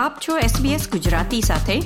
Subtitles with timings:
[0.00, 1.80] આપ છો SBS ગુજરાતી સાથે.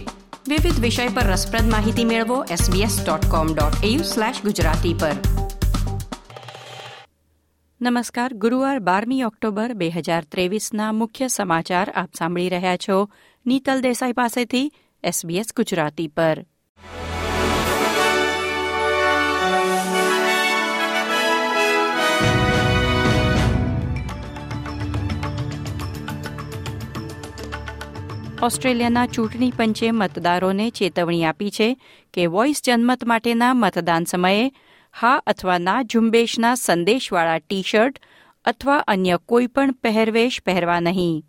[0.48, 5.12] વિવિધ વિષય પર રસપ્રદ માહિતી મેળવો sbs.com.au/gujarati પર.
[7.82, 13.08] નમસ્કાર, ગુરુવાર બારમી ઓક્ટોબર બે હજાર ત્રેવીસના મુખ્ય સમાચાર આપ સાંભળી રહ્યા છો.
[13.46, 14.72] નીતલ દેસાઈ પાસેથી
[15.06, 16.44] SBS ગુજરાતી પર.
[28.44, 31.76] ઓસ્ટ્રેલિયાના ચૂંટણી પંચે મતદારોને ચેતવણી આપી છે
[32.14, 34.52] કે વોઇસ જનમત માટેના મતદાન સમયે
[34.94, 38.00] હા અથવા ના ઝુંબેશના સંદેશવાળા ટી શર્ટ
[38.44, 41.24] અથવા અન્ય કોઈપણ પહેરવેશ પહેરવા નહીં.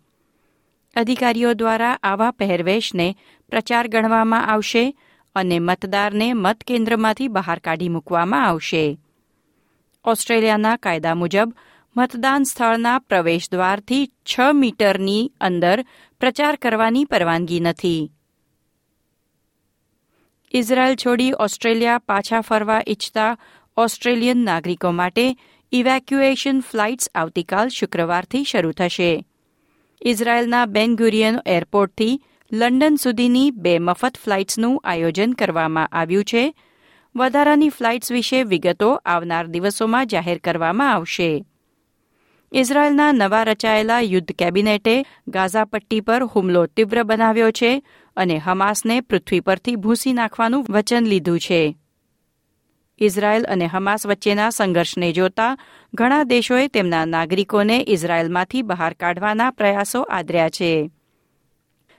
[0.96, 3.16] અધિકારીઓ દ્વારા આવા પહેરવેશને
[3.48, 4.96] પ્રચાર ગણવામાં આવશે
[5.34, 8.98] અને મતદારને મતકેન્દ્રમાંથી બહાર કાઢી મૂકવામાં આવશે.
[10.04, 11.54] ઓસ્ટ્રેલિયાના કાયદા મુજબ
[11.96, 15.84] મતદાન સ્થળના પ્રવેશદ્વારથી છ મીટરની અંદર
[16.20, 18.12] પ્રચાર કરવાની પરવાનગી નથી.
[20.52, 23.38] ઇઝરાયલ છોડી ઓસ્ટ્રેલિયા પાછા ફરવા ઇચ્છતા
[23.76, 25.36] ઓસ્ટ્રેલિયન નાગરિકો માટે
[25.72, 29.26] ઇવેક્યુએશન ફ્લાઇટ્સ આવતીકાલ શુક્રવારથી શરૂ થશે.
[30.04, 32.22] ઇઝરાયલના બેનગુરિયન એરપોર્ટથી
[32.52, 36.54] લંડન સુધીની બે મફત ફ્લાઇટ્સનું આયોજન કરવામાં આવ્યું છે.
[37.16, 41.44] વધારાની ફ્લાઇટ્સ વિશે વિગતો આવનાર દિવસોમાં જાહેર કરવામાં આવશે.
[42.52, 47.82] ઇઝરાયેલના નવા રચાયેલા યુદ્ધ કેબિનેટે ગાઝા પટ્ટી પર હુમલો તીવ્ર બનાવ્યો છે
[48.16, 51.76] અને હમાસને પૃથ્વી પરથી ભૂસી નાખવાનું વચન લીધું છે.
[52.98, 55.58] ઇઝરાયેલ અને હમાસ વચ્ચેના સંઘર્ષને જોતા
[55.94, 60.90] ઘણા દેશોએ તેમના નાગરિકોને ઇઝરાયેલમાંથી બહાર કાઢવાના પ્રયાસો આદર્યા છે.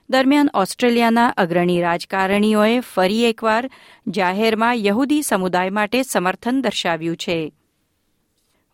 [0.10, 3.70] દરમિયાન ઓસ્ટ્રેલિયાના અગ્રણી રાજકારણીઓએ ફરી એકવાર
[4.08, 7.54] જાહેરમાં યહૂદી સમુદાય માટે સમર્થન દર્શાવ્યું છે.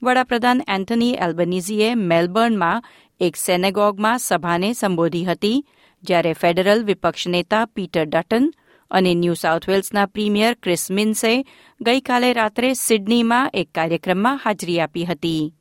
[0.04, 2.84] વડાપ્રધાન એન્થની એલ્બનીઝીએ મેલબર્નમાં
[3.20, 5.66] એક સેનેગોગમાં સભાને સંબોધી હતી,
[6.04, 8.54] જ્યારે ફેડરલ વિપક્ષ નેતા પીટર ડટન
[8.92, 11.46] અને ન્યૂ સાઉથ વેલ્સના પ્રીમિયર ક્રિસ મિન્સે
[11.82, 15.54] ગઈકાલે રાત્રે સિડનીમાં એક કાર્યક્રમમાં હાજરી આપી હતી.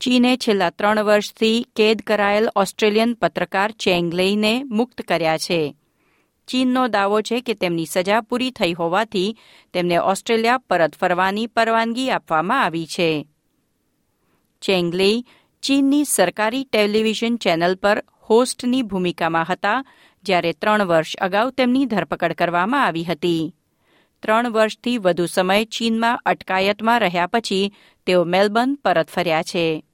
[0.00, 5.76] ચીને છેલ્લા ત્રણ વર્ષથી કેદ કરાયેલ ઓસ્ટ્રેલિયન પત્રકાર ચેંગલેઈને મુક્ત કર્યા છે.
[6.48, 9.36] ચીનનો દાવો છે કે તેમની સજા પૂરી થઈ હોવાથી
[9.72, 13.26] તેમને ઓસ્ટ્રેલિયા પરત ફરવાની પરવાનગી આપવામાં આવી છે.
[14.62, 15.24] ચેંગલેઈ
[15.62, 19.84] ચીનની સરકારી ટેલિવિઝન ચેનલ પર હોસ્ટની ભૂમિકામાં હતા,
[20.22, 23.54] જ્યારે ત્રણ વર્ષ અગાઉ તેમની ધરપકડ કરવામાં આવી હતી.
[24.22, 27.72] ત્રણ વર્ષથી વધુ સમય ચીનમાં અટકાયતમાં રહ્યા પછી
[28.06, 29.84] તેઓ મેલબર્ન પરત ફર્યા છે.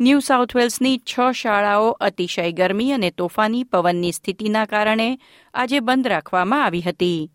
[0.00, 5.18] ન્યૂ સાઉથ વેલ્સની છ શાળાઓ અતિશય ગરમી અને તોફાની પવનની સ્થિતિના કારણે
[5.54, 7.30] આજે બંધ રાખવામાં આવી હતી.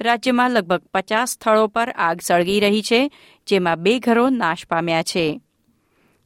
[0.00, 3.00] રાજ્યમાં લગભગ પચાસ સ્થળો પર આગ સળગી રહી છે,
[3.46, 5.40] જેમાં બે ઘરો નાશ પામ્યા છે.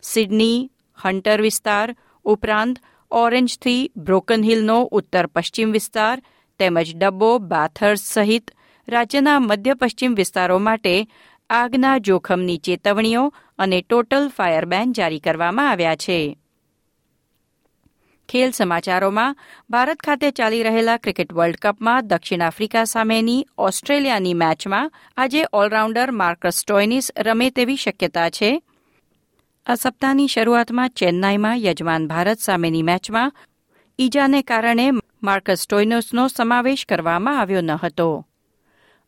[0.02, 2.76] સિડની, હન્ટર વિસ્તાર ઉપરાંત
[3.10, 6.22] ઓરેન્જથી બ્રોકન હિલનો ઉત્તર પશ્ચિમ વિસ્તાર
[6.58, 8.50] તેમજ ડબ્બો, બાથર્સ સહિત
[8.88, 11.06] રાજ્યના મધ્ય પશ્ચિમ વિસ્તારો માટે
[11.50, 16.38] આગના જોખમની ચેતવણીઓ અને ટોટલ ફાયર બેન જારી કરવામાં આવ્યા છે.
[18.28, 19.36] ખેલ સમાચારોમાં
[19.70, 26.54] ભારત ખાતે ચાલી રહેલા ક્રિકેટ વર્લ્ડ કપમાં દક્ષિણ આફ્રિકા સામેની ઓસ્ટ્રેલિયાની મેચમાં આજે ઓલરાઉન્ડર માર્કસ
[26.54, 28.62] સ્ટોઇનિસ રમે તેવી શક્યતા છે.
[29.66, 33.32] આ સપ્તાહની શરૂઆતમાં ચેન્નાઈમાં યજમાન ભારત સામેની મેચમાં
[33.98, 34.90] ઈજાને કારણે
[35.22, 38.26] માર્કસ સ્ટોઇનસનો સમાવેશ કરવામાં આવ્યો ન હતો.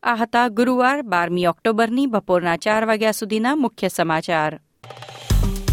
[0.06, 4.60] આ હતા ગુરુવાર બારમી ઓક્ટોબરની બપોરના ચાર વાગ્યા સુધીના મુખ્ય સમાચાર.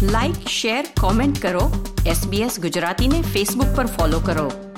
[0.02, 1.94] લાઇક શેર કોમેન્ટ કરો.
[2.06, 4.73] એસબીએસ ગુજરાતીને ફેસબુક પર ફોલો કરો.